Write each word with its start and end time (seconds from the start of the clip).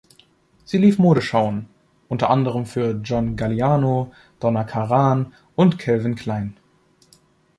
Sie 0.65 0.79
lief 0.79 0.97
Modeschauen 0.97 1.67
unter 2.07 2.31
anderen 2.31 2.65
für 2.65 2.99
John 3.03 3.35
Galliano, 3.35 4.11
Donna 4.39 4.63
Karan 4.63 5.35
und 5.55 5.77
Calvin 5.77 6.15
Klein. 6.15 6.57